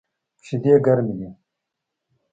[0.45, 1.29] شیدې ګرمی دی